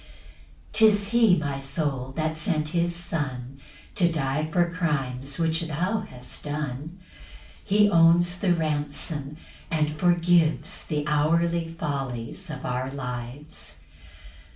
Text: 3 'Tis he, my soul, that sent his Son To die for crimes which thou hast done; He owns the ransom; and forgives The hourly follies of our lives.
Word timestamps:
3 0.73 0.87
'Tis 0.89 1.09
he, 1.09 1.37
my 1.37 1.59
soul, 1.59 2.11
that 2.17 2.35
sent 2.35 2.69
his 2.69 2.95
Son 2.95 3.59
To 3.93 4.11
die 4.11 4.49
for 4.51 4.71
crimes 4.73 5.37
which 5.37 5.61
thou 5.67 5.99
hast 6.09 6.43
done; 6.43 6.97
He 7.63 7.87
owns 7.87 8.39
the 8.39 8.55
ransom; 8.55 9.37
and 9.69 9.91
forgives 9.91 10.87
The 10.87 11.05
hourly 11.05 11.67
follies 11.69 12.49
of 12.49 12.65
our 12.65 12.89
lives. 12.89 13.77